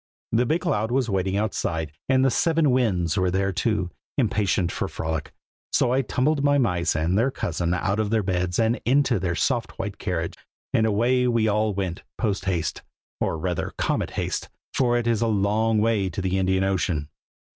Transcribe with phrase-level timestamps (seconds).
[0.31, 4.85] The big cloud was waiting outside, and the seven Winds were there, too, impatient for
[4.85, 5.31] a frolic;
[5.71, 9.19] so I tumbled my mice and their cousin mouse out of their beds and into
[9.19, 10.33] their soft white carriage,
[10.73, 12.81] and away we all went post haste,
[13.19, 17.07] or rather comet haste, for it is a long way to the Indian Ocean.